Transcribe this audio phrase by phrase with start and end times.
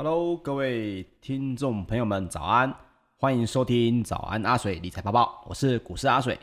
[0.00, 2.72] Hello，各位听众朋友们，早安！
[3.16, 6.38] 欢迎收听早安阿水理财播报，我是股市阿水。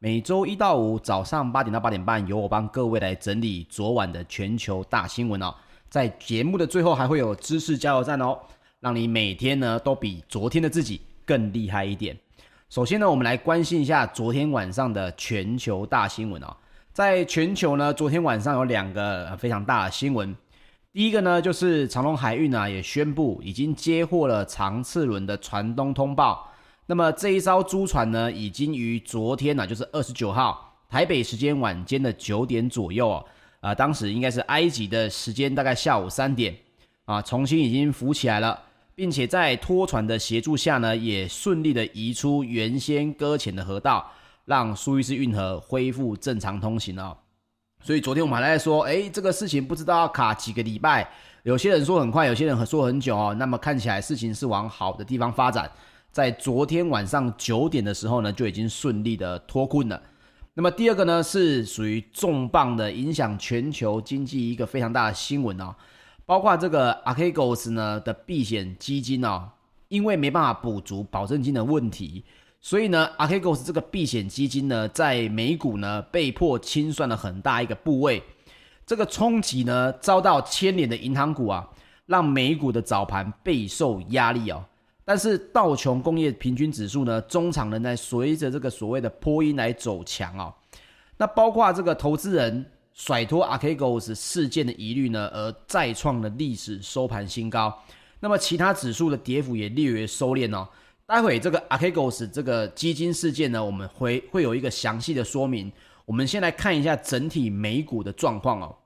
[0.00, 5.54] 每周一到五早上八点到八点半，由我帮各位来整理昨晚的全球大新闻哦。
[5.88, 8.36] 在节目的最后，还会有知识加油站哦，
[8.80, 12.18] 让你每天呢都比昨天的自己更厉害一点。
[12.68, 16.56] 首先呢，我们来关心一下昨天晚上的全球大新闻哦。
[16.92, 20.36] 在全球呢，昨天晚上有两个非常大的新闻。
[20.96, 26.50] 第一个呢，就是长荣海运啊，也宣布已经接获了长次轮的船东通报。
[26.86, 33.22] 那么这一艘租船呢，已经于昨天呢、啊，就是二十九号台北时间晚间的九点左右啊，
[33.60, 36.56] 啊，当时应该是埃及的时间，大概下午三点
[37.04, 38.58] 啊，重新已经浮起来了，
[38.94, 44.10] 并且在拖船的协助下呢，也顺利的移出原先搁浅的河道，
[44.46, 47.14] 让苏伊士运河恢复正常通行了。
[47.86, 51.08] 所以昨天我们还在说，诶，这个事情不知道要卡几个礼拜，
[51.44, 53.32] 有些人说很快，有些人说很久哦。
[53.38, 55.70] 那么看起来事情是往好的地方发展，
[56.10, 60.02] 在昨天晚上九点的时候呢，就已经顺利的脱困了。
[60.54, 65.72] 那么第二个呢，是属于重磅的影响全球经济一个非常大的新闻哦，
[66.24, 69.48] 包括这个 Archegos 呢的避险基金哦，
[69.86, 72.24] 因为没办法补足保证金的问题。
[72.66, 78.20] 所以呢，Archegos 这个避险基金呢，在美股呢被迫清算了很大一个部位，
[78.84, 81.64] 这个冲击呢遭到牵连的银行股啊，
[82.06, 84.64] 让美股的早盘备受压力哦。
[85.04, 90.52] 但是道琼工业平均指数呢，中场仍在随着这个所谓的波音来走强哦。
[91.18, 97.80] 那包括这个投资人甩脱 Archegos 事件的疑虑呢，而再创了历史收盘新高。
[98.18, 100.66] 那么其他指数的跌幅也略微收敛哦。
[101.06, 105.70] 待会这个 Archegos 这个基金事件呢，我们会会有一个详细的说明。
[106.04, 108.76] 我们先来看一下整体美股的状况哦，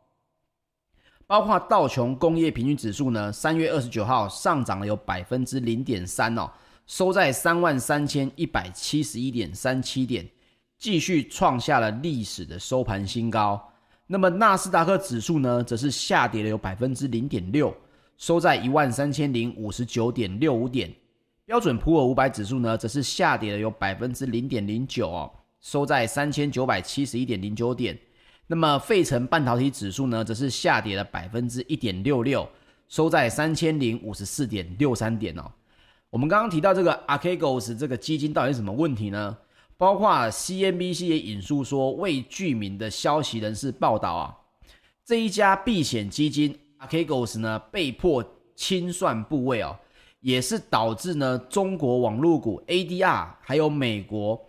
[1.26, 6.50] 包括道琼工业平均指数呢，三月二十九号上涨了有百分之零点三哦，
[6.86, 10.28] 收在三万三千一百七十一点三七点，
[10.78, 13.58] 继续创下了历史的收盘新高。
[14.06, 17.74] 那么纳斯达克指数呢，则是下跌了有百分之零点六，
[18.18, 20.92] 收在一万三千零五十九点六五点。
[21.50, 25.28] 标准普尔五百指数呢，则是下跌了有百分之零点零九哦，
[25.60, 27.98] 收在三千九百七十一点零九点。
[28.46, 32.48] 那么费城半导体指数呢，则是下跌了百分之一点六六，
[32.86, 35.50] 收在三千零五十四点六三点哦。
[36.10, 39.36] 我们刚刚提到这个 Archegos 这个基金到底是什么问题呢？
[39.76, 44.36] 包括 CNBC 也引述说，未具名的消息人士报道啊，
[45.04, 48.24] 这一家避险基金 Archegos 呢，被迫
[48.54, 49.76] 清算部位哦。
[50.20, 54.40] 也是导致呢中国网络股 ADR 还有美国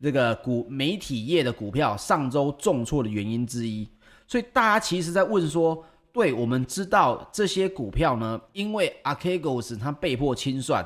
[0.00, 3.88] 这个股媒体业的股票上周重挫的原因之一。
[4.28, 10.84] 所以大家其实在问说，对，我们知道这些股票呢，因为 Archegos 它被迫清算，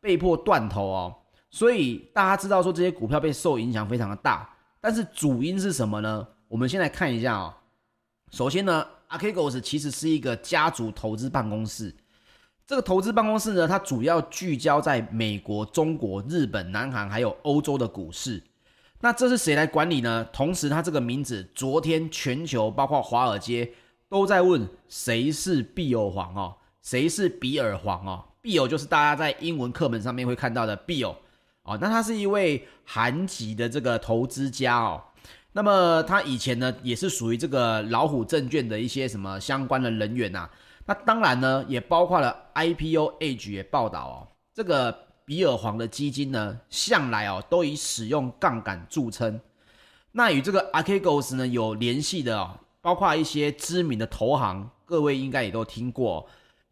[0.00, 1.14] 被迫断头哦，
[1.50, 4.48] 所以大家知道说这些股票被受影响非常的大。
[4.80, 6.26] 但是主因是什么呢？
[6.46, 7.52] 我们先来看一下哦。
[8.30, 11.94] 首先呢，Archegos 其实是一个家族投资办公室。
[12.68, 18.42] 这个投资办公室呢，它主要聚焦在美国、中国、日本、南韩还有欧洲的股市。
[19.00, 20.28] 那这是谁来管理呢？
[20.34, 23.72] 同时，它这个名字，昨天全球包括华尔街
[24.10, 28.22] 都在问谁是比尔黄哦，谁是比尔黄哦？
[28.42, 31.10] 比尔就是大家在英文课本上面会看到的比尔
[31.62, 31.78] 哦。
[31.80, 35.02] 那他是一位韩籍的这个投资家哦。
[35.52, 40.50] 那么他以前呢，也是属于这个老虎证券的一些什么相关的人员呐、啊。
[40.88, 44.16] 那当然呢，也包括了 IPO Age 也报道哦，
[44.54, 44.90] 这个
[45.26, 49.38] 比尔黄的基金呢，向来哦都以使用杠杆著称。
[50.12, 56.26] 那与这个 Archegos 呢有联系的哦，包括一些知名的投行，各位应该也都听过，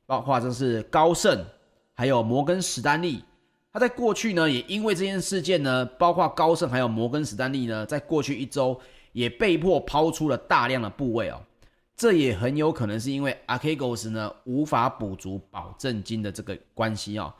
[0.06, 1.44] 包括这是高盛，
[1.92, 3.22] 还有摩根史丹利。
[3.70, 8.80] 他在过去呢，也因为这件事件呢，包括高盛还有摩根史丹利呢，在过去一周
[9.12, 11.42] 也被迫抛出了大量的部位哦。
[11.96, 17.32] 这也很有可能是因为 Archegos 呢无法补足保证金的这个关系哦，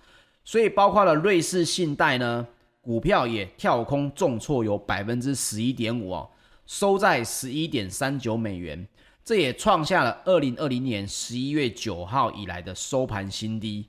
[0.45, 2.47] 所以包括了瑞士信贷呢
[2.81, 6.31] 股票也跳空重挫有百分之十一点五哦，
[6.65, 8.89] 收在十一点三九美元，
[9.23, 13.87] 这也创下了二零二零年十一月九号以来的收盘新低。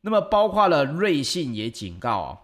[0.00, 2.38] 那么包括了瑞信也警告哦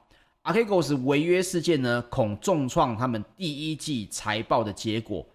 [0.44, 5.26] ，Archegos 违约事件呢恐重创他们第一季财报的结果。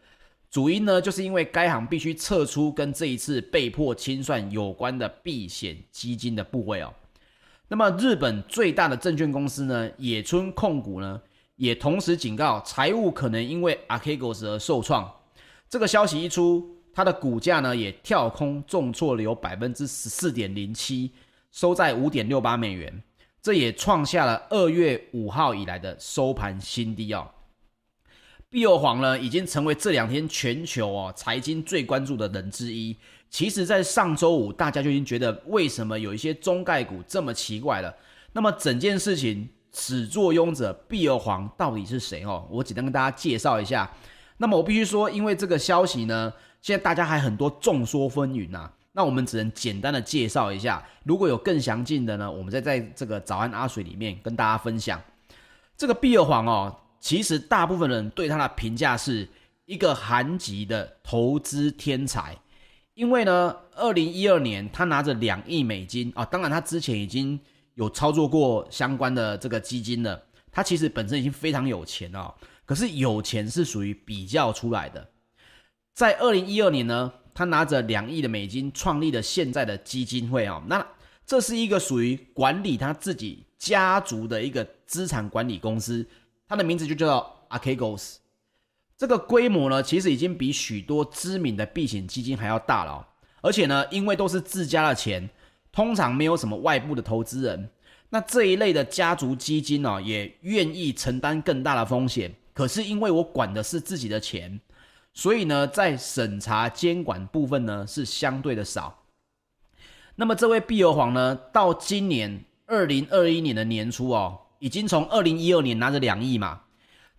[0.51, 6.91] 主因呢，就是因为该行必须撤出跟这一次被迫清算有关的避险基金的部位哦。
[7.67, 11.21] 那么，日本最大的证券公司呢，野村控股呢，
[11.55, 15.07] 也同时警告财务可能因为 Archegos 而受创。
[15.69, 21.11] 这个消息一出，它的股价呢也跳空重挫了有百分之十四点零七，
[21.51, 23.03] 收在五点六八美元，
[23.39, 27.29] 这也创下了二月五号以来的收盘新低哦。
[28.51, 32.97] 碧欧黄呢，已经成为这两天全球哦财经最关注的人之一。
[33.29, 37.95] 其实，在上周五，大家就已经觉得为什么有一些中概股这么奇怪了。
[38.33, 42.47] 那么整件事情始作俑者碧欧黄到底是谁哦？
[42.49, 43.87] 我简单跟大家介绍一下。
[44.37, 48.71] 那么我必须说，因为这个消息呢，现在大家还很多众说纷纭呐。
[48.93, 50.83] 那我们只能简单的介绍一下。
[51.03, 54.99] 如果有更详尽的呢，我们再在这个早安阿水里面跟大家分享。
[55.77, 56.75] 这个碧欧黄哦。
[56.99, 59.27] 其实大部分人对他的评价是
[59.65, 62.37] 一个韩籍的投资天才，
[62.93, 67.39] 因为呢，二零一二年他拿着两亿美金啊，当然他之前已经
[67.75, 75.07] 有操作过相关的这个基金了，他其实本身已经非常有钱了，可是有钱是属于比较出来的，
[75.93, 80.85] 在二零一二年呢，他拿着两亿的美金创立了现在的基金会啊，那
[81.25, 86.05] 这是一个属于管理他自己家族的一个资产管理公司。
[86.49, 88.15] 它的名字就叫做 Archegos，
[88.97, 93.07] 这个规模呢，其实已经比许多知名的避险基金还要大了。
[93.41, 95.29] 而且呢，因为都是自家的钱，
[95.71, 97.69] 通常没有什么外部的投资人，
[98.09, 102.33] 那这一类的家族基金呢，也愿意承担更大的风险。
[102.51, 104.59] 可是因为我管的是自己的钱，
[105.13, 109.03] 所以呢，在审查监管部分呢，是相对的少。
[110.15, 114.39] 那么这位碧欧黄呢，到今年二零二一年的年初哦。
[114.59, 116.61] 已经从二零一二年拿着两亿嘛，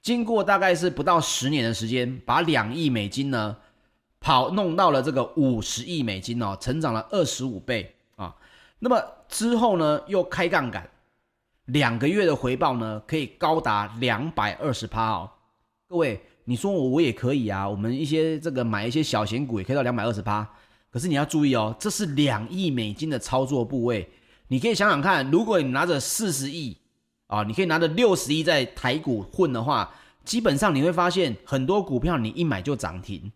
[0.02, 3.56] 经过大概是不到十年的时间，把两亿美金呢
[4.20, 8.34] 跑弄到了这个五十亿美金哦，成长了二十五倍啊。
[8.78, 10.88] 那么之后呢，又开杠杆，
[11.66, 15.30] 两个月的回报呢可以高达两百二十趴哦。
[15.88, 20.46] 各位，你说我我也可以啊，我们一些这个买一些小型股也可以到两百二十趴。
[20.90, 24.10] 可是你要注意哦，这是两亿美金的操作部位，
[24.48, 26.76] 你可以想想看，如果你拿着四十亿。
[27.30, 29.94] 啊，你可以拿着六十亿在台股混的话，
[30.24, 33.30] 基本上你会发现很多股票你一买就涨停，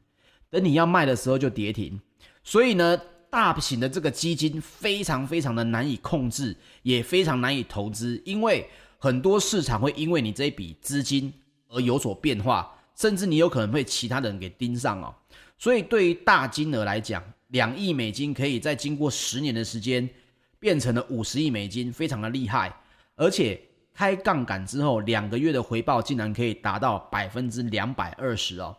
[0.50, 2.00] 等你要卖的时候就跌停。
[2.42, 11.32] 所以呢，大型的这个基金非常非常的难以控制，也非常难以投资，因为很多市场会因为你这一笔资金
[11.68, 15.14] 而有所变化，甚至你有可能被其他人给盯上哦。
[15.56, 20.10] 所以对于大金额来讲，两亿美金可以在经过十年的时间
[20.58, 22.76] 变成了五十亿美金，非常的厉害，
[23.14, 23.60] 而且。
[23.94, 28.76] 开杠杆之后，两个月的回报竟然可以达到百分之两百二十哦！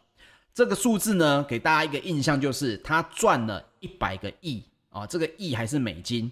[0.53, 5.07] 这个数字呢，给大家一个印象就是他赚了一百个亿啊、哦！
[5.07, 6.29] 这个亿还是美金。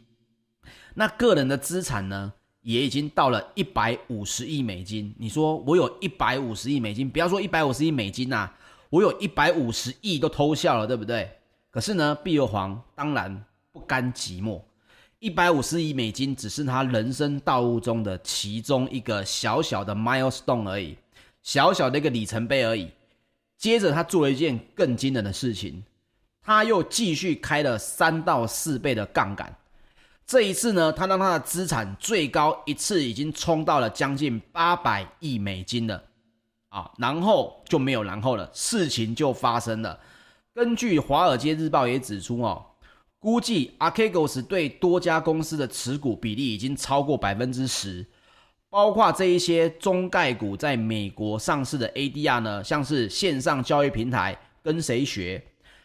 [0.95, 5.15] 那个人的资产呢，也已经到了一百五十亿美金。
[5.17, 8.51] 你说我有一百五十亿美金，不要说一百五十亿美金呐、
[8.89, 11.31] 我有一百五十亿都偷笑了，对不对？
[11.71, 14.61] 可是呢，碧欧黄当然不甘寂寞。
[15.23, 20.97] 一百五十亿美金只是他人生道路中的其中一个小小的 milestone 而已，
[21.41, 22.89] 小小的一个里程碑而已。
[23.57, 25.81] 接着他做了一件更惊人的事情，
[26.41, 29.55] 他又继续开了三到四倍的杠杆。
[30.27, 36.03] 这一次呢，他让他的资产最高一次已经冲到了将近八百亿美金了
[36.67, 36.91] 啊！
[36.97, 39.97] 然后就没有然后了，事情就发生了。
[40.53, 42.65] 根据《华尔街日报》也指出哦。
[43.23, 48.05] 估计 Archegos 对多家公司的持股比例已经超过百分之十，
[48.69, 55.41] 包括这一些中概股在美国上市的 ADR 呢，像是线上交易平台跟谁学，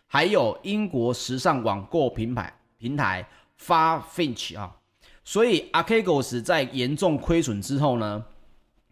[0.08, 3.24] 还有英国时尚网购平牌平台
[3.64, 4.74] Farfetch 啊，
[5.22, 8.24] 所以 Archegos 在严重亏损之后呢，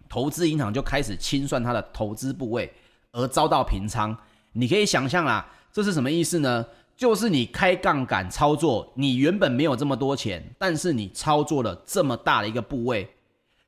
[0.09, 2.73] 投资银行就开始清算它的投资部位，
[3.11, 4.17] 而遭到平仓。
[4.53, 6.65] 你可以想象啦，这是什么意思呢？
[6.97, 13.07] 就是你开杠杆操作，你原本没有这么多钱，但是你操作了这么大的一个部位，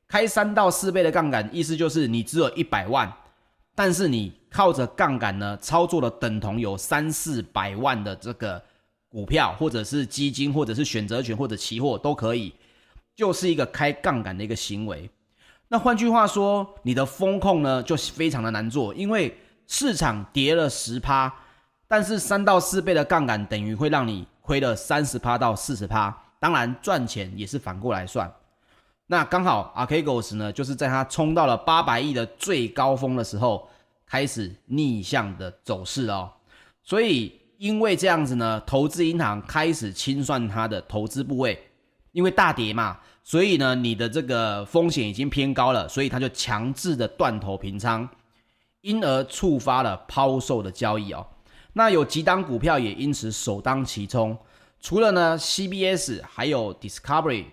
[0.09, 3.13] 开三到四倍的杠杆，意思就是你只有一百万，
[3.75, 8.63] 但是你靠着杠杆呢，操作了等同有三四百万的这个
[9.11, 12.55] 股票，或者是基金，或者是选择权，或者期货都可以，
[13.15, 15.11] 就是一个开杠杆的一个行为。
[15.69, 21.31] 那换句话说，你的风控呢，就非常的难做，因为市场跌了十趴。
[21.89, 28.31] 但是三到四倍的杠杆等于会让你亏了三十趴到四十趴，当然赚钱也是反过来算。
[29.07, 33.67] 那刚好 Archegos 呢，就是在它冲到了八百亿的最高峰的时候，
[34.07, 36.31] 开始逆向的走势哦。
[36.83, 41.59] 所以因为这样子呢，投资银行开始清算它的投资部位，
[42.13, 48.07] 因为大跌嘛，所以呢你的这个风险已经偏高了，所以它就强制的断头平仓，
[48.83, 51.27] 因而触发了抛售的交易哦。
[51.79, 54.37] 那有几档股票也因此首当其冲，
[54.81, 57.45] 除了呢 CBS，还有 Discovery，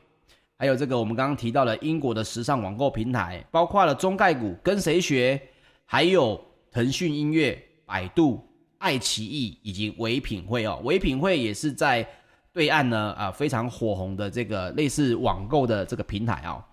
[0.58, 5.39] 还有这个我们刚刚提到的英国的时尚网购平台，包括了中概股跟谁学，
[5.86, 8.44] 还有腾讯音乐、百度、
[8.79, 12.03] 爱奇艺以及唯品会哦，唯品会也是在
[12.51, 16.63] 对岸呢啊非常火红的这个类似网购的这个平台哦。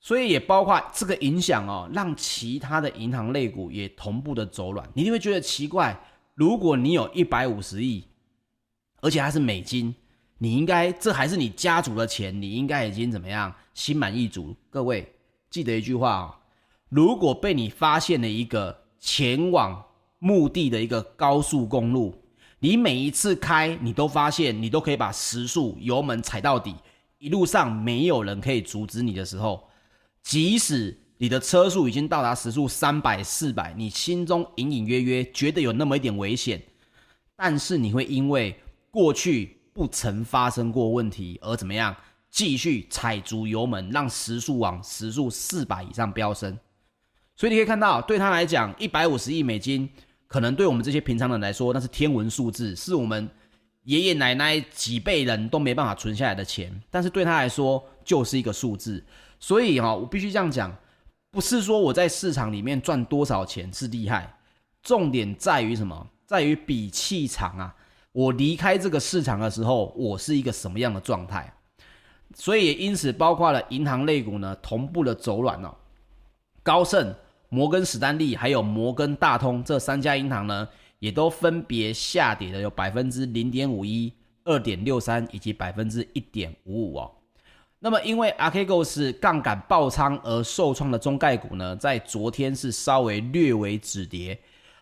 [0.00, 4.88] 所以也包括这个影响哦，让其他的银行类股也同步的走软。
[4.94, 5.94] 你一定会觉得奇怪，
[6.36, 8.04] 如果你有一百五十亿，
[9.00, 9.94] 而且还是美金，
[10.36, 14.54] 你应该这还是你家族的钱，你应该已经怎么样心满意足？
[14.68, 15.14] 各位
[15.48, 16.34] 记得一句话哦，
[16.90, 19.82] 如果被你发现了一个前往
[20.18, 22.14] 目的的一个高速公路，
[22.58, 26.74] 你每一次开，你都发现你都可以把时速油门踩到底，
[27.16, 29.66] 一路上没有人可以阻止你的时候。
[30.22, 36.62] 即使你的车速已经到达时速三百、四百，你心中隐隐约约觉得有那么一点危险，
[37.34, 38.58] 但是你会因为
[38.90, 41.96] 过去不曾发生过问题而怎么样，
[42.30, 46.58] 继续踩足油门，让时速往时速四百以上飙升。
[47.34, 49.88] 所以你可以看到，对他来讲，一百五十亿美金，
[50.26, 53.28] 可能对我们这些平常人来说，那是天文数字，是我们
[53.84, 59.04] 爷爷奶奶几辈人都没办法存下来的钱，但是对他来说，就是一个数字。
[59.38, 60.74] 所以哈，我必须这样讲，
[61.36, 64.38] 不是说我在市场里面赚多少钱是厉害，
[64.82, 66.08] 重点在于什么？
[66.24, 67.76] 在于比气场啊！
[68.12, 71.52] 我离开这个市场的时候，我是一个什么样的状态？
[72.34, 75.76] 所以也因此，包括了银行类股呢，同步的走软了。
[76.62, 77.14] 高盛、
[77.50, 80.66] 摩根史丹利还有摩根大通这三家银行呢，
[81.00, 84.10] 也都分别下跌了有百分之零点五一、
[84.44, 87.12] 二点六三以及百分之一点五五哦。
[87.86, 94.36] 那么，因为 Archegos 杠杆爆仓而受创的中概股呢，在昨天是稍微略微止跌，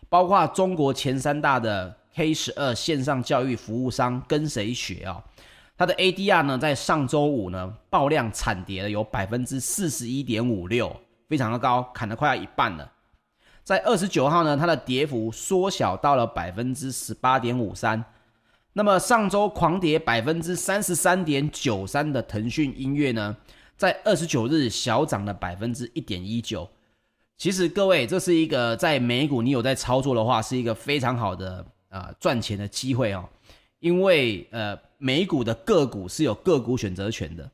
[0.09, 5.23] 包括中国前三大的 K 十二线上教育服务商跟谁学啊？
[5.77, 10.91] 它的 ADR 呢，在上周五呢爆量惨跌了有百分之四十一点五六，
[11.29, 12.91] 非常的高，砍了快要一半了。
[13.63, 18.03] 在二十九号呢，它的跌幅缩小到了百分之十八点五三。
[18.77, 23.33] 那么上周狂跌百分之三十三点九三的腾讯音乐呢，
[23.77, 26.69] 在二十九日小涨了百分之一点一九。
[27.37, 33.23] 其实各位，这是一个在美股你有在操作的话，是一个非常好的啊赚钱的机会哦。
[33.79, 37.49] 因为呃美股的个股是有个股选择权的，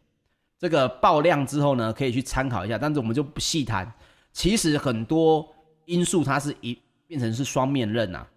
[0.57, 3.93] 这个爆量之后呢，可以去参考一下，但是我们就不细谈。
[4.33, 5.47] 其实很多
[5.85, 6.75] 因素它是一
[7.05, 8.27] 变成是双面刃啊。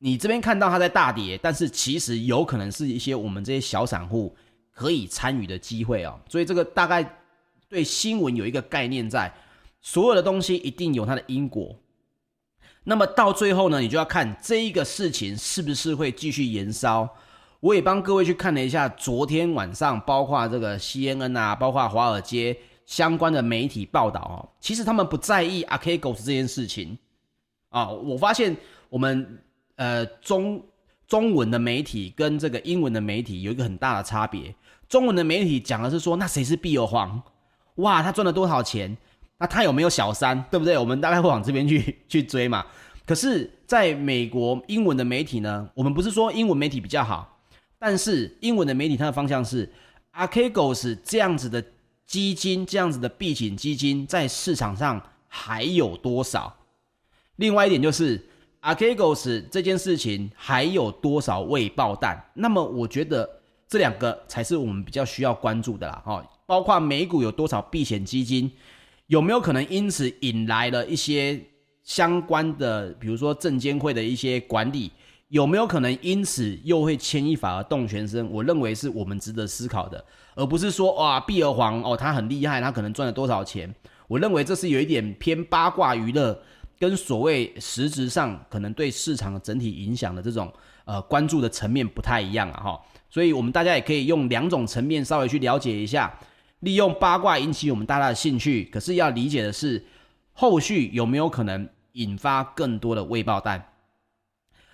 [0.00, 4.32] 你这边看到它在大跌，但是其实有可能是一些我们这些小散户
[4.72, 6.16] 可以参与的机会哦。
[6.28, 7.18] 所以这个大概
[7.68, 9.32] 对新闻有一个概念在，
[9.80, 11.74] 所有的东西一定有它的因果。
[12.84, 17.08] 那么到最后呢，你就要看这一个事情是不是会继续延烧。
[17.58, 26.96] 我也帮各位去看了一下昨天晚上，包括这个 CNN 啊，包括华尔街相关的媒体报道哦，其实他们不在意 Archegos 这件事情
[27.70, 27.88] 啊。
[27.88, 28.56] 我发现
[28.88, 29.42] 我们。
[29.78, 30.60] 呃，中
[31.06, 34.52] 中文的媒体跟这个英文的媒体有一个很大的差别。
[34.88, 37.22] 中文的媒体讲的是说，那谁是毕尔黄？
[37.76, 38.96] 哇，他赚了多少钱？
[39.38, 40.42] 那他有没有小三？
[40.50, 40.76] 对不对？
[40.76, 42.66] 我们大概会往这边去 去追嘛。
[43.06, 47.38] 可是，在美国英文的媒体呢，我们不是说英文媒体比较好，
[47.78, 49.72] 但是英文的媒体它的方向是
[50.12, 51.64] ，Archegos 这样子的
[52.04, 56.56] 基金，这样子的避险基金在市场上还有多少？
[57.36, 58.27] 另外一点就是。
[58.60, 62.20] Archegos 这件事情还有多少未爆弹？
[62.34, 63.28] 那么我觉得
[63.68, 66.02] 这两个才是我们比较需要关注的啦。
[66.04, 68.50] 哈，包括美股有多少避险基金，
[69.06, 71.40] 有没有可能因此引来了一些
[71.84, 74.90] 相关的，比如说证监会的一些管理，
[75.28, 78.28] 有没有可能因此又会牵一发而动全身？
[78.28, 83.72] 我认为是我们值得思考的，而不是说哇，毕尔黄哦，他很厉害，他可能赚了多少钱？
[84.08, 86.42] 我认为这是有一点偏八卦娱乐。
[86.78, 90.52] 跟所谓实质上可能对市场整体影响的这种
[90.84, 96.16] 呃关注的层面不太一样啊哈，所以我们大家也可以用两种层面稍微去了解一下，
[96.60, 99.84] 利用八卦引起我们大家的兴趣，可是要理解的是
[100.32, 103.72] 后续有没有可能引发更多的未爆弹。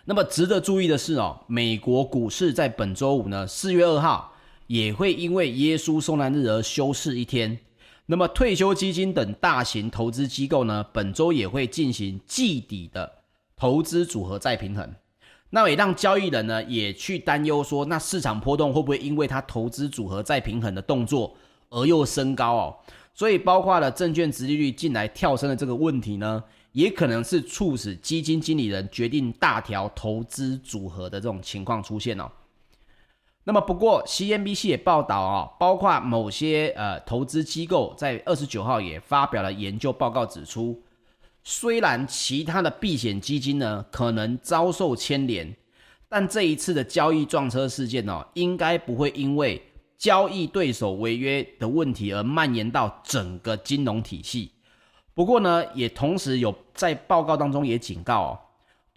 [0.05, 4.35] 那么值得注意的是哦，美国股市在本周五呢，四月二号
[4.67, 7.59] 也会因为耶稣受难日而休市一天。
[8.07, 13.11] 那么退休基金等大型投资机构呢，本周也会进行季底的
[13.57, 14.95] 投资组合再平衡，
[15.51, 21.35] 那也让交易人呢也去担忧说，那市场波动会不会因为他投资组合再平衡的动作
[21.71, 22.77] 而又升高哦？
[23.15, 32.31] 所以包括了证券殖利率近来跳升的这个问题呢，也可能是促使基金经理人决定大调投资组合的这种情况出现哦。
[33.47, 40.83] 那么不过，CNBC 也报道啊，包括某些呃投资机构在二十九号也发表了研究报告，指出，
[41.43, 45.55] 虽然其他的避险基金呢可能遭受牵连，
[46.09, 49.63] 但这一次的交易撞车事件呢，应该不会因为
[49.99, 54.53] 交易对手违约的问题而蔓延到整个金融体系。
[55.13, 58.41] 不过呢，也同时有在报告当中也警告，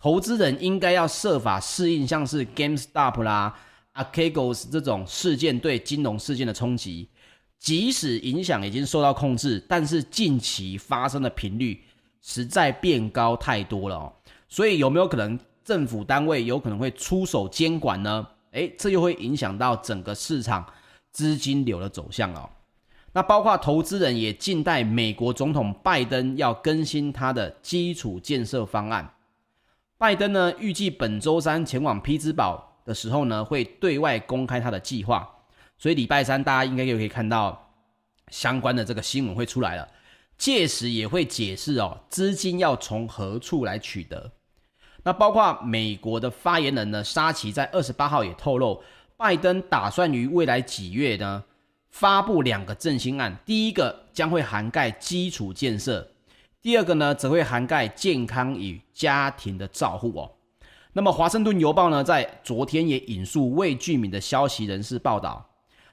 [0.01, 3.53] 投资人应该要设法适应像是 GameStop 啦。
[3.97, 7.09] Archegos 这种事件对金融事件的冲击，
[7.57, 11.81] 即使影响已经受到控制，但是近期发生的频率
[12.21, 14.13] 实在变高太多了哦。
[14.47, 18.27] 所以有没有可能政府单位有可能会出手监管呢？
[18.51, 20.65] 诶，这又会影响到整个市场
[21.11, 22.49] 资金流的走向哦。
[23.13, 29.15] 那包括投资人也静待美国总统拜登要更新他的基础建设方案。
[29.97, 32.76] 拜登呢，预计本周三前往匹兹堡。
[32.87, 35.29] 的时候呢，会对外公开他的计划，
[35.77, 37.71] 所以礼拜三大家应该就可以看到
[38.29, 39.85] 相关的这个新闻会出来了。
[40.37, 44.31] 届时也会解释哦，资金要从何处来取得。
[45.03, 48.81] 那包括美国的发言人呢，沙奇在二十八号也透露，
[49.17, 51.43] 拜登打算于未来几月呢
[51.89, 56.07] 发布两个振兴案，第一个将会涵盖基础建设，
[56.61, 60.31] 第二个呢则会涵盖健康与家庭的照护哦。
[60.97, 65.47] 那么，《华盛顿邮报》呢，在昨天也引述未具名的消息人士报道，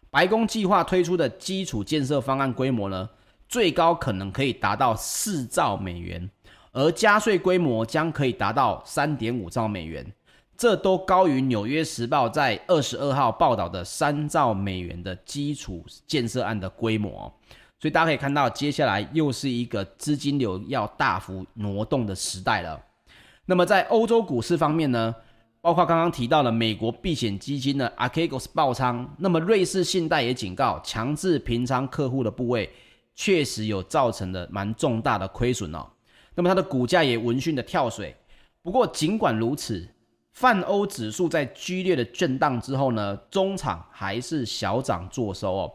[0.09, 3.11] 白宫计划推出的基础建设方案规模呢，
[3.47, 6.31] 最高可能可以达到四兆美元，
[6.73, 10.11] 而加税规模将可以达到三点五兆美元，
[10.57, 17.31] 这都高于《纽约时报》在二十二号报道的三兆美元的基础建设案的规模。
[17.79, 22.81] 所以大家可以看到，接下来又是一个资金流要大幅挪动的时代了。
[23.47, 25.15] 那么在欧洲股市方面呢，
[25.61, 32.71] 包括刚刚提到的美国避险基金的 Archegos 爆仓，那么瑞士信贷也警告，强制平仓客户的部位
[33.15, 35.87] 确实有造成的蛮重大的亏损哦。
[36.35, 38.17] 那么它的股价也闻讯的跳水。
[38.63, 39.87] 不过尽管如此，
[40.33, 45.73] 泛欧指数在剧烈的震荡之后呢，中场还是小涨作收哦。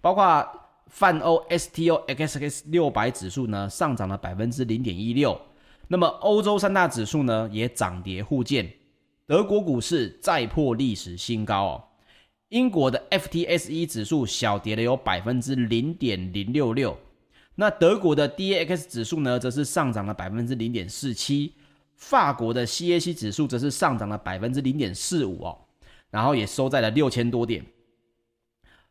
[0.00, 0.44] 包括
[0.88, 5.40] 泛欧 STOXX 六百指数呢，上涨了百分之零点一六。
[5.92, 8.72] 那么欧洲三大指数呢也涨跌互见，
[9.26, 11.84] 德国股市再破历史新高哦。
[12.48, 16.98] 英国的 FTSE 指数小跌了有百分之零点零六六，
[17.56, 21.52] 那德国的 DAX 指数呢则是上涨了百分之零点四七，
[21.96, 25.58] 法国的 CAC 指数则是上涨了百分之零点四五哦，
[26.08, 27.62] 然后也收在了六千多点。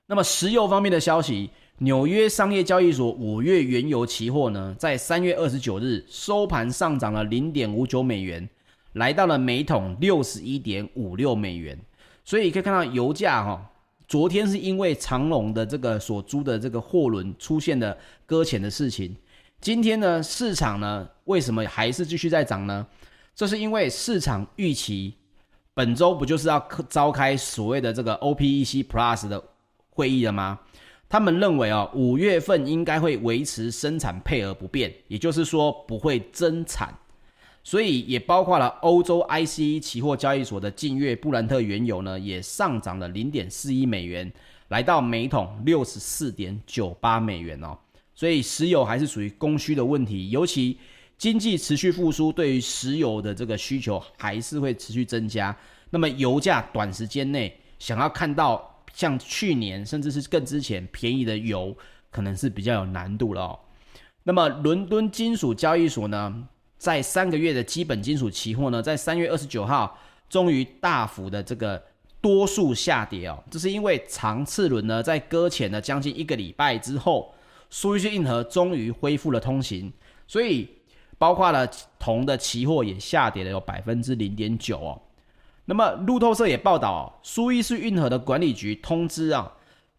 [0.05, 1.49] 那么石油方面的消息。
[1.83, 8.47] 纽约商业交易所五月原油期货呢，在三月二十九日收盘上涨了零点五九美元，
[8.93, 11.75] 来到了每桶六十一点五六美元。
[12.23, 13.71] 所以可以看到油价哈，
[14.07, 19.15] 昨天是因为长隆的这个所租的这个货轮出现了搁浅的事情，
[19.59, 22.85] 今天呢市场呢为什么还是继续在涨呢？
[23.33, 25.15] 这是因为市场预期
[25.73, 29.43] 本周不就是要召开所谓的这个 OPEC Plus 的
[29.89, 30.59] 会议了吗？
[31.11, 36.97] 他们认为啊，五月份应该会维持生产配额不变，也就是说不会增产，
[37.65, 44.31] 所以也包括了欧洲 ICE 期货交易所的近月布兰特原油呢，也上涨了零点四一美元，
[44.69, 47.77] 来到每桶六十四点九八美元哦。
[48.15, 50.77] 所以石油还是属于供需的问题，尤其
[51.17, 55.53] 经济持续复苏，对于石油的这个需求还是会持续增加。
[55.89, 58.70] 那么油价短时间内想要看到。
[58.93, 61.75] 像去年甚至是更之前便宜的油，
[62.09, 63.59] 可能是比较有难度了哦。
[64.23, 69.97] 那么伦敦金属交易所呢，在三个月的基本金属期货呢，在三月二十九号
[70.29, 71.81] 终于大幅的这个
[72.21, 73.43] 多数下跌哦。
[73.49, 77.33] 这是因为长次轮呢，在搁浅了将近一个礼拜之后，
[77.69, 79.91] 苏伊士运河终于恢复了通行，
[80.27, 80.69] 所以
[81.17, 85.01] 包括了铜的期货也下跌了有百分之零点九哦。
[85.65, 89.51] 那么路透社也报道，苏伊士运河的管理局通知啊，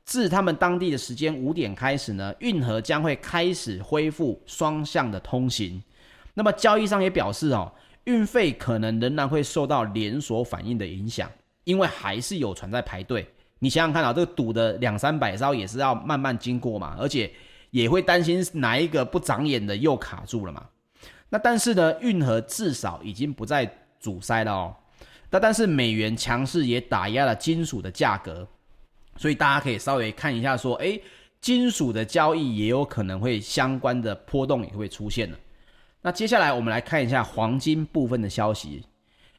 [0.05, 5.83] 自他们当地的时间五点开始呢，运河将会开始恢复双向的通行。
[6.35, 7.73] 那么交易商也表示哦，
[8.05, 11.31] 运费可能仍然会受到连锁反应的影响，
[11.65, 13.27] 因为还是有船在排队。
[13.61, 17.31] 你想想看啊，这个堵的两三百艘也是要慢慢经过嘛，而且
[17.71, 20.67] 也会担心哪一个不长眼的又卡住了嘛。
[21.29, 24.75] 那但是呢，运河至少已经不再阻塞了哦。
[25.33, 28.47] 那但是美元强势也打压了金属的价格，
[29.17, 31.03] 所以大家可以稍微看一下，说，诶，
[31.41, 35.39] 金属的交易也有可能会相关的波动也会出现了。
[36.03, 38.85] 那接下来我们来看一下黄金部分的消息。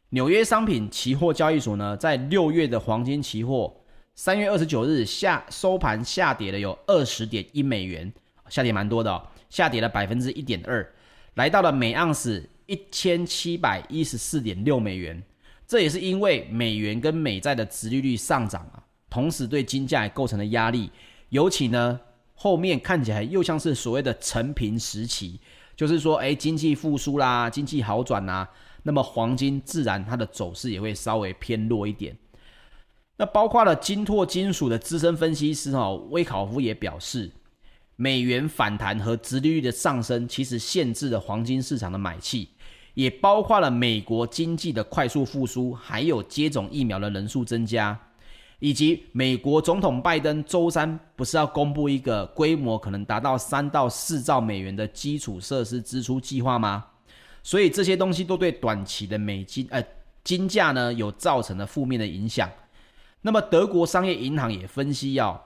[0.10, 3.72] 纽约商品期货交易所呢，在六月的黄金期货
[4.16, 8.12] 三月二十九日下收盘下跌了有二十点一美元，
[8.50, 10.92] 下跌蛮多的哦，下跌了百分之一点二，
[11.36, 15.22] 来到了每盎司一千七百一十四点六美元。
[15.74, 20.92] 这也是因为美元跟美债的殖利率上涨啊，同时对金价也构成了压力。
[21.30, 22.00] 尤其呢，
[22.36, 25.40] 后面看起来又像是所谓的承平时期，
[25.76, 28.48] 就是说，哎，经济复苏啦，经济好转啦，
[28.84, 32.16] 那么黄金自然它的走势也会稍微偏弱一点。
[33.18, 37.32] 那包括了金拓金属的资深分析师哈威考夫也表示，
[37.96, 42.50] 美元反弹和殖利率的上升，其实限制了黄金市场的买气。
[42.94, 48.00] 也包括了美国经济的快速复苏，还有接种疫苗的人数增加，
[48.60, 56.86] 以及美国总统拜登周三不是要公布一个规模可能达到三到四兆美元的基础设施支出计划吗？
[57.42, 59.84] 所以这些东西都对短期的美金呃
[60.24, 62.48] 金价呢有造成了负面的影响。
[63.22, 65.42] 那么德国商业银行也分析要、哦、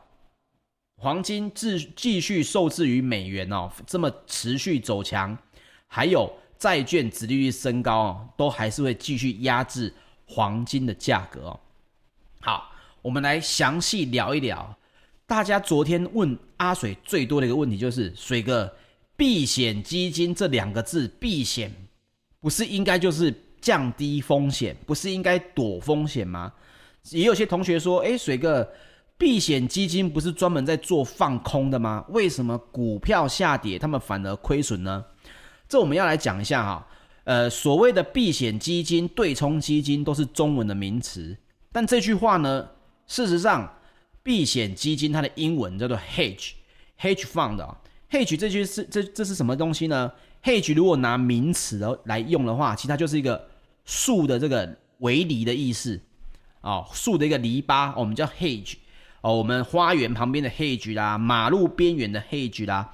[0.97, 5.37] 黄金继继续受制于美元哦，这么持续走强，
[5.87, 6.29] 还有。
[6.57, 9.93] 债券殖利率升高哦，都还是会继续压制
[10.25, 11.59] 黄金的价格哦。
[12.41, 14.75] 好，我们来详细聊一聊。
[15.25, 18.73] 大家昨天问阿水最多的一个问题就是：水哥，
[19.15, 21.71] 避险基金这两个字，避险
[22.39, 26.53] 不是应该就是降低风险，不是应该躲风险吗？
[27.11, 28.67] 也有些同学说：诶，水哥，
[29.17, 32.05] 避险基金不是专门在做放空的吗？
[32.09, 35.03] 为什么股票下跌，他们反而亏损呢？
[35.67, 36.87] 这我们要来讲一下哈，
[37.25, 41.37] 呃，所谓的避险基金、对冲基金都是中文的名词，
[41.71, 42.69] 但这句话呢，
[43.05, 43.77] 事实上，
[44.23, 47.77] 避险基金它的英文叫做 hedge，hedge fund 啊
[48.09, 50.11] ，hedge 这句是这这是什么东西呢
[50.43, 53.49] ？hedge 如果拿名词来用的话，其实它就是一个
[53.83, 55.99] 树的这个围篱的意思
[56.61, 58.75] 啊，树的一个篱笆，我们叫 hedge
[59.19, 62.93] 哦，我们花园旁边的 hedge 啦，马路边缘的 hedge 啦。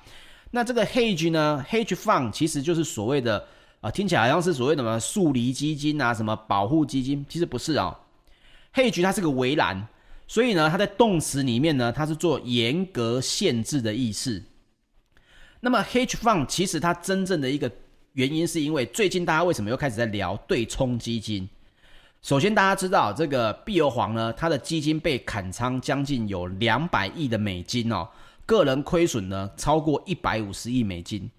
[0.56, 3.44] 那这个 hedge 呢？hedge fund 其实就是所谓的
[3.82, 7.98] 啊、听起来好像是所谓的什么树篱基金啊，什么保护基金，其实不是哦。
[8.72, 9.88] hedge 它是个围栏，
[10.28, 14.44] 所以呢，它在动词里面呢，它是做严格限制的意思。
[15.60, 17.70] 那么 hedge fund 其实它真正的一个
[18.12, 21.50] 原因，是因为最近大家为什么又开始在聊对冲基金？
[22.22, 28.08] 首先大家知道这个避欧皇呢，它的基金被砍仓将近有两百亿的美金哦。
[28.46, 31.30] 个人亏损呢超过一百五十亿美金，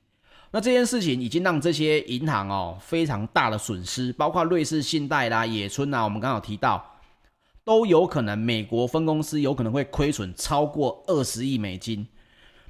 [0.50, 6.84] 那这件事情已经让这些银行哦非常大的损失，包括瑞士信贷啦、野村啊，我们刚好提到
[7.64, 12.06] 都有可能美国分公司有可能会亏损超过二十亿美金。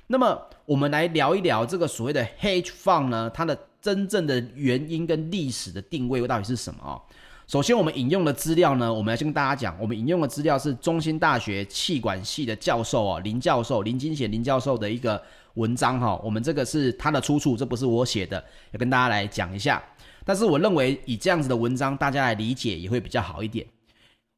[0.07, 7.01] 那么我们来聊一聊这个所谓的 hedge fund 呢，它的真正的原因跟历史的定位到底是什么哦？
[7.47, 15.23] 首先，我们引用的资料呢，我们来先跟大家讲，我们引用的资料是中兴大学气管系的教授哦，林教授林金贤林教授的一个
[15.55, 19.83] 文章哈，我们这个是他的出处，这不是我写的，要跟大家来讲一下。
[20.25, 23.67] 但是我认为以这样子的文章，大家来理解也会比较好一点。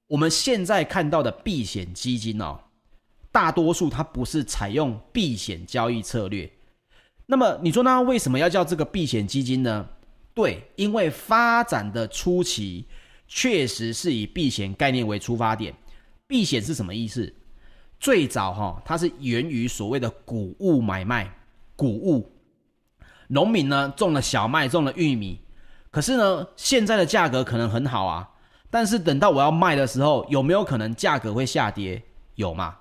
[0.09, 2.59] 我们现在看到的避险基金哦，
[3.31, 6.51] 大多数它不是采用避险交易策略。
[7.27, 9.89] 那么你说那为什么要叫这个避险基金呢？
[10.37, 12.85] 对，因为发展的初期
[13.27, 15.75] 确实是以避险概念为出发点。
[16.27, 17.33] 避险是什么意思？
[17.99, 21.35] 最早哈、它是源于所谓的谷物买卖。
[21.75, 22.31] 谷物，
[23.29, 25.41] 农民呢种了小麦，种了玉米，
[25.91, 28.29] 可是呢，现在的价格可能很好啊，
[28.71, 32.03] 但是等到我要卖的时候，有没有可能价格会下跌？
[32.35, 32.77] 有吗？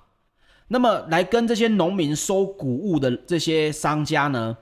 [0.67, 4.57] 那么来跟这些农民收谷物的这些商家呢？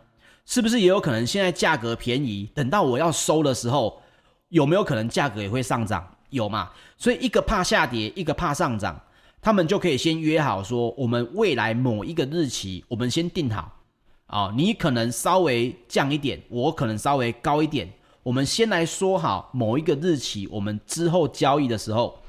[0.45, 4.01] 是不是也有可能现在价格便宜，等到我要收的时候，
[4.49, 6.05] 有没有可能价格也会上涨？
[6.31, 6.71] 有嘛？
[6.97, 9.01] 所以一个怕下跌，一个怕上涨，
[9.41, 13.79] 他们就可以先约好说，我们未来某一个日期，我们先定好
[14.27, 17.87] 啊、你可能稍微降一点，我可能稍微高一点，
[18.23, 22.19] 我们先来说好某一个日期，我们之后交易的时候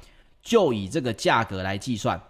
[0.42, 2.20] 就以这个价格来计算，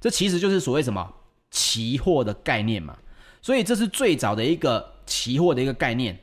[0.00, 1.12] 这其实就是所谓什么
[1.50, 2.96] 期货的概念嘛。
[3.42, 4.95] 所以这是最早的一个。
[5.06, 6.18] 期货的一个概念，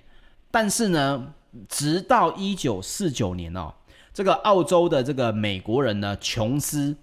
[0.52, 1.34] 但是呢，
[1.70, 3.74] 直到一九四九年哦，
[4.14, 6.96] 这个澳洲的这个美国人呢，琼斯，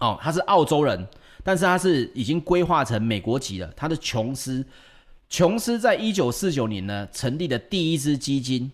[0.00, 1.06] 哦，他是澳洲人，
[1.42, 3.72] 但是他是已经规划成美国籍了。
[3.76, 4.66] 他的琼斯，
[5.28, 8.72] 琼斯在一九四九年呢，成立的第一支基金。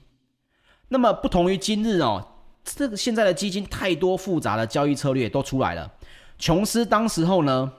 [0.89, 2.27] 那么不同于今日哦，
[2.65, 5.93] 这个现在的基金太多复杂的交易策略都出来了。
[6.39, 7.73] 琼斯当时候呢，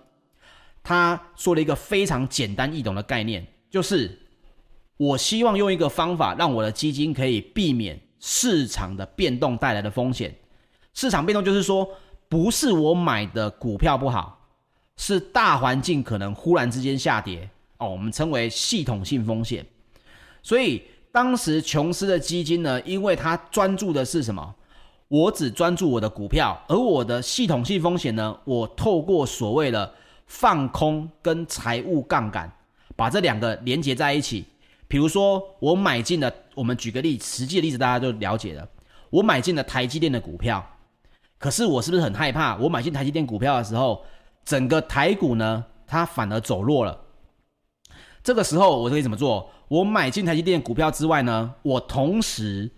[0.84, 4.20] 他说了一个非常简单易懂的概念，就是。
[5.02, 10.32] 我希望用一个方法，让我的基金可以避免市场的变动带来的风险。
[10.94, 11.90] 市场变动就是说，
[12.30, 14.48] 不是我买的股票不好，
[14.98, 19.66] 是大环境可能忽然之间下跌哦，我们称为系统性风险。
[20.44, 24.54] 所以当时琼斯的基金呢，因为他专注的是什么？
[25.08, 29.92] 我只专注我的股票，而我的系统性风险呢，我透过所谓的
[30.28, 32.56] 放空跟财务杠杆，
[32.96, 34.46] 把这两个连接在一起。
[34.92, 38.68] 比如说，我买进了，我们举个例，实际的例子大家都了解了。
[39.10, 40.62] 我买进了台积电的股票，
[41.38, 42.58] 可是我是不是很害怕？
[42.58, 44.04] 我买进台积电股票的时候，
[44.44, 47.00] 整个台股呢，它反而走弱了。
[48.22, 49.50] 这个时候我可以怎么做？
[49.70, 52.70] 我买进台积电股票之外呢，我同时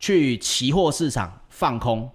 [0.00, 2.10] 去期货市场放空。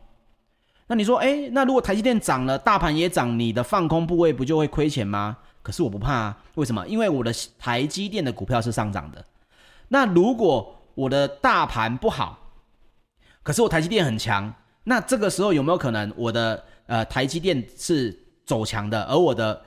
[0.87, 5.37] 那你说，哎，那如果台积电涨了，大盘也涨，你的放空部位不就会亏钱吗？
[5.61, 6.87] 可是我不怕啊，为什么？
[6.87, 9.23] 因为我的台积电的股票是上涨的。
[9.89, 12.37] 那如果我的大盘不好，
[13.43, 19.61] 可是我台积电很强，那这个时候有没有可能我的呃台积电是走强的，而我的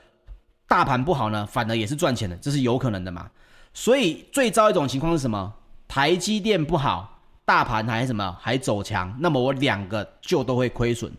[0.67, 1.47] 大盘不好呢？
[1.47, 3.31] 反而也是赚钱的，这是有可能的嘛？
[3.73, 5.53] 所以最糟一种情况是什么？
[5.87, 11.13] 台积电不好，大盘还什么还走强，那么我两个就都会亏损。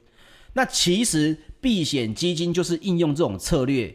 [0.54, 3.94] 那其实避险基金就是应用这种策略，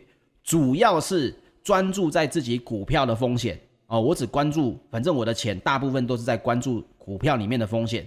[0.50, 1.32] 主要是
[1.62, 8.04] 专注在自己股票的风险哦，我只关注，反正我的钱大部分都是在关注股票里面的风险。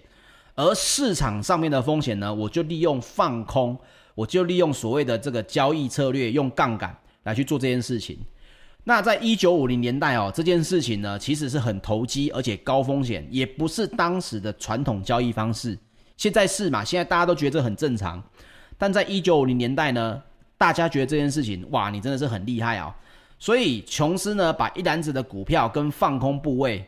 [0.53, 3.77] 而市场上面的风险呢，我就利用放空，
[4.13, 8.19] 我就利用所谓的这个交易策略，用杠杆来去做这件事情。
[8.83, 15.79] 那在一九五零年代哦，这件事情呢，其实是很投机，而且高风险，也不是当时的传统交易方式。
[16.17, 16.83] 现在是嘛？
[16.83, 18.21] 现在大家都觉得这很正常。
[18.77, 20.21] 但在一九五零年代呢，
[20.57, 22.93] 大家觉得这件事情，哇，你真的是很厉害哦。
[23.37, 26.85] 所以琼斯呢，把一篮子的股票跟放空部位。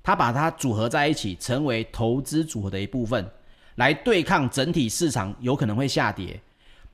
[0.00, 3.28] 他把它组合在一起，成为投资组合的一部分，
[3.74, 6.40] 来对抗整体市场有可能会下跌。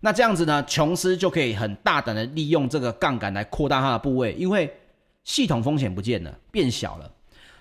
[0.01, 4.69] 那这样子呢，琼斯就可以很大胆的利用这个杠杆来扩大它的部位，因为
[5.23, 7.09] 系统风险不见了，变小了。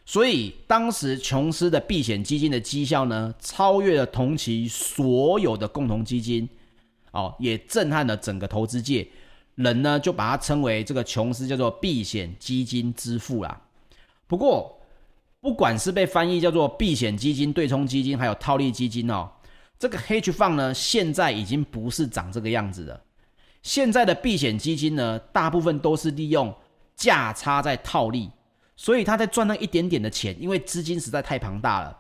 [0.05, 6.49] 所以当时琼斯的避险基金的绩效呢，超越了同期所有的共同基金，
[7.13, 9.07] 哦，也震撼了整个投资界。
[9.55, 13.61] 人呢就把它称为这个琼斯叫做避险基金之父啦。
[14.25, 14.79] 不过，
[15.39, 19.29] 不管是被翻译叫做避险基金、对冲基金，还有套利基金哦，
[19.77, 22.99] 这个 hedge fund 呢，现在已经不是长这个样子了。
[23.61, 26.53] 现在的避险基金呢，大部分都是利用
[26.95, 28.31] 价差在套利，
[28.75, 31.95] 所以他在赚那一点点的钱，因为资金实在太庞大了。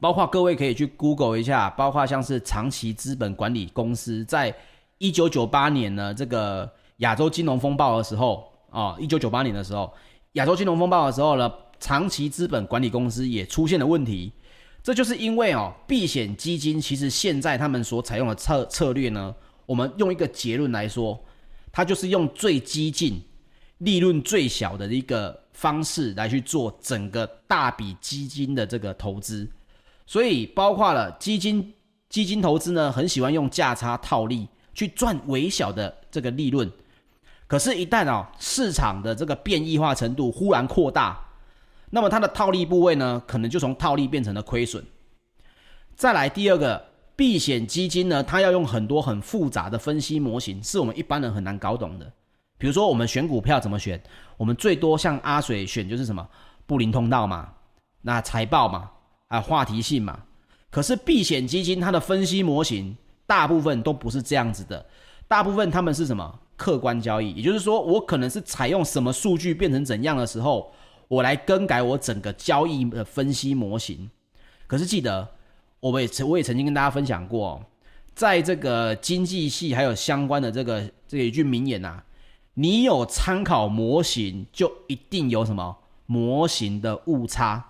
[0.00, 4.54] 包括各位可以去 Google 一下，包括像是长期资本管理公司，在
[4.98, 9.92] 一九九八年呢，这个亚洲金融风暴的时候啊，一九九八年的时候，
[10.32, 11.52] 亚洲金融风暴的时候呢。
[11.82, 14.30] 长期资本管理公司也出现了问题，
[14.82, 19.34] 这就是因为哦，避险基金其实现在他们所采用的策策略呢，
[19.64, 21.18] 我们用一个结论来说，
[21.72, 23.18] 它就是用最激进、
[23.78, 29.48] 利润最小的一个方式来去做整个大笔基金的这个投资，
[30.10, 31.72] 所以包括了基金
[32.08, 36.68] 基金投资呢，很喜欢用价差套利去赚微小的这个利润，
[37.46, 41.16] 可是，一旦哦市场的这个变异化程度忽然扩大。
[41.90, 44.84] 那么它的套利部位呢，可能就从套利变成了亏损。
[45.94, 52.12] 再来第二个避险基金呢，它要用很多很复杂的分析模型，是我们一般人很难搞懂的。
[52.58, 54.02] 比如说我们选股票怎么选？
[54.36, 56.28] 我们最多像阿水选就是什么
[56.66, 57.52] 布林通道嘛，
[58.02, 58.90] 那财报嘛，
[59.30, 60.24] 啊话题性嘛。
[60.70, 62.94] 可是避险基金它的分析模型
[63.26, 64.84] 大部分都不是这样子的，
[65.26, 70.70] 大部分他们是什么客观交易，也就是说我可能是采用什么数据变成怎样的时候。
[71.10, 74.08] 我来更改我整个交易的分析模型，
[74.68, 75.28] 可是记得，
[75.80, 77.60] 我们也曾我也曾经跟大家分享过，
[78.14, 82.00] 在这个经济系还有相关的这个这一句名言呐，
[82.54, 87.69] 你有参考模型，就一定有什么模型的误差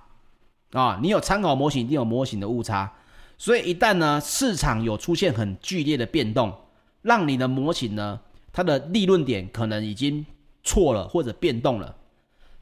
[0.72, 2.92] 啊，你有参考模型，一定有模型的误差，
[3.36, 6.54] 所以一旦呢市场有出现很剧烈的变动，
[7.02, 8.20] 让你的模型呢
[8.52, 10.24] 它的利润点可能已经
[10.62, 11.96] 错了或者变动了。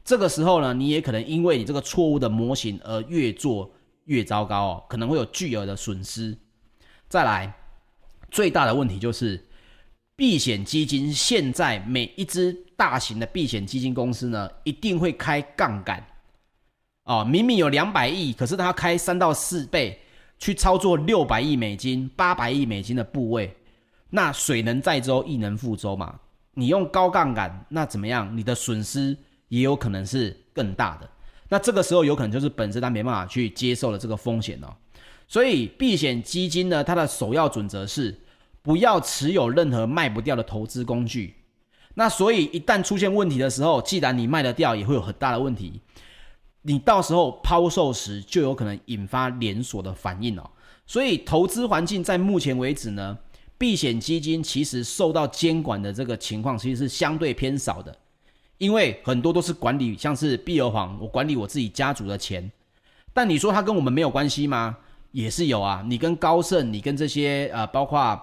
[0.03, 3.71] 这个时候呢，你也可能因为你这个错误的模型而越做
[4.05, 6.35] 越糟糕哦，可能会有巨额的损失。
[7.07, 7.53] 再来，
[8.31, 9.45] 最大的问题就是，
[10.15, 16.03] 避险基金现在每一只大型的避险基金公司呢，一定会开杠杆。
[17.09, 19.99] 哦，明明有两百亿，可是它开三到四倍
[20.37, 23.53] 去操作六百亿美金、八百亿美金的部位。
[24.09, 26.19] 那水能载舟，亦能覆舟嘛。
[26.53, 28.37] 你用高杠杆，那怎么样？
[28.37, 29.17] 你的损失。
[29.49, 31.09] 也有可能是更大的，
[31.49, 34.67] 那这个时候有可能就是本身他没办法去接受的这个风险哦。
[35.27, 38.15] 所以避险基金呢，它的首要准则是
[38.61, 41.33] 不要持有任何卖不掉的投资工具。
[41.95, 45.81] 那所以一旦出现问题的时候，既然你卖得掉，也会有很大的问题。
[46.69, 50.47] 你到时候抛售时，就有可能引发连锁的反应哦。
[50.85, 53.17] 所以投资环境在目前为止呢，
[53.57, 57.97] 避险基金其实受到监管的这个情况其实是相对偏少的，
[58.59, 62.51] 因为很多都是管理，像是避而黄，我管理我自己家族的钱。
[63.15, 64.77] 但你说它跟我们没有关系吗？
[65.11, 65.83] 也是有啊。
[65.87, 68.21] 你跟高盛，你跟这些呃，包括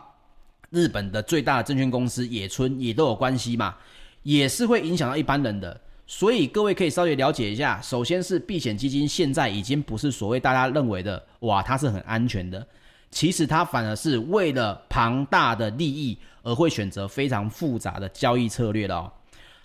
[0.70, 3.74] 日本的最大的证券公司野村也都有关系嘛，
[4.22, 5.80] 也是会影响到一般人的。
[6.06, 7.80] 所以各位可以稍微了解一下。
[7.82, 12.64] 首先是避险基金现在已经不是所谓大家认为的哇，它是很安全的。
[13.10, 19.10] 其实它反而是为了庞大的利益而会选择非常复杂的交易策略的哦。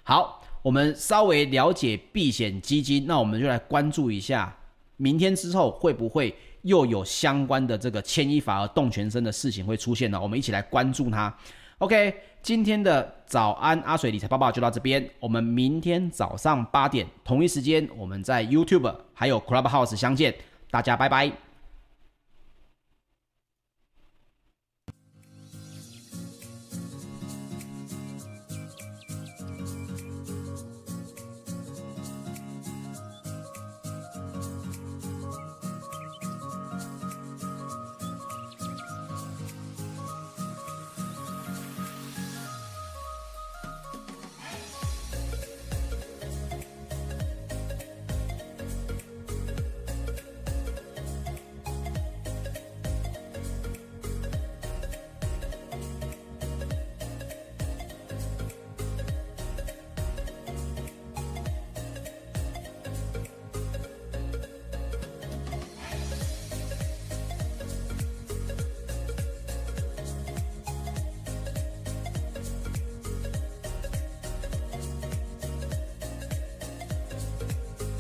[0.04, 4.56] 好，我们稍微了解避险基金，那我们就来关注一下。
[4.98, 10.20] 明天之后会不会又有相关的这个牵一发而动全身的事情会出现呢？
[10.22, 11.36] 我们一起来关注它。
[11.82, 12.14] OK，
[12.44, 20.32] 今天的早安阿水理财报报就到这边，我们明天早上八点同一时间我们在 YouTube 还有 Clubhouse 相见，
[20.70, 21.32] 大家拜拜。